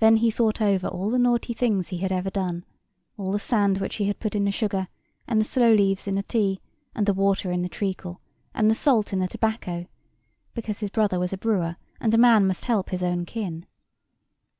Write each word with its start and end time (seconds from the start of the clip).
Then 0.00 0.16
he 0.16 0.32
thought 0.32 0.60
over 0.60 0.88
all 0.88 1.10
the 1.10 1.18
naughty 1.20 1.52
things 1.54 1.90
he 1.90 2.02
ever 2.02 2.12
had 2.22 2.32
done; 2.32 2.64
all 3.16 3.30
the 3.30 3.38
sand 3.38 3.78
which 3.78 3.94
he 3.94 4.06
had 4.06 4.18
put 4.18 4.34
in 4.34 4.42
the 4.44 4.50
sugar, 4.50 4.88
and 5.28 5.40
the 5.40 5.44
sloe 5.44 5.72
leaves 5.72 6.08
in 6.08 6.16
the 6.16 6.24
tea, 6.24 6.60
and 6.92 7.06
the 7.06 7.14
water 7.14 7.52
in 7.52 7.62
the 7.62 7.68
treacle, 7.68 8.20
and 8.52 8.68
the 8.68 8.74
salt 8.74 9.12
in 9.12 9.20
the 9.20 9.28
tobacco 9.28 9.86
(because 10.54 10.80
his 10.80 10.90
brother 10.90 11.20
was 11.20 11.32
a 11.32 11.38
brewer, 11.38 11.76
and 12.00 12.12
a 12.14 12.18
man 12.18 12.48
must 12.48 12.64
help 12.64 12.90
his 12.90 13.04
own 13.04 13.24
kin). 13.24 13.64